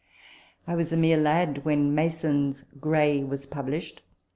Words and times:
"I 0.67 0.73
was 0.73 0.91
a 0.91 0.97
mere 0.97 1.15
lad 1.17 1.63
when 1.63 1.93
Mason's" 1.93 2.63
Gray" 2.81 3.23
was 3.23 3.45
pub 3.45 3.67
lished. 3.67 3.99